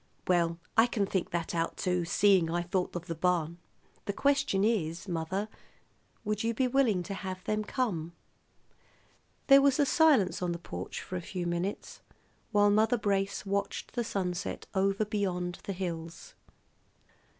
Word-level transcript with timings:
"Well, 0.27 0.57
I 0.75 0.87
can 0.87 1.05
think 1.05 1.29
that 1.29 1.53
out, 1.53 1.77
too, 1.77 2.05
seeing 2.05 2.49
I 2.49 2.63
thought 2.63 2.95
of 2.95 3.05
the 3.05 3.13
barn. 3.13 3.59
The 4.05 4.13
question 4.13 4.63
is, 4.63 5.07
mother, 5.07 5.47
would 6.25 6.43
you 6.43 6.55
be 6.55 6.67
willing 6.67 7.03
to 7.03 7.13
have 7.13 7.43
them 7.43 7.63
come!" 7.63 8.13
There 9.45 9.61
was 9.61 9.75
silence 9.87 10.41
on 10.41 10.53
the 10.53 10.57
porch 10.57 11.01
for 11.01 11.17
a 11.17 11.21
few 11.21 11.45
minutes 11.45 12.01
while 12.51 12.71
Mother 12.71 12.97
Brace 12.97 13.45
watched 13.45 13.93
the 13.93 14.03
sunset 14.03 14.65
over 14.73 15.05
beyond 15.05 15.59
the 15.65 15.73
hills. 15.73 16.33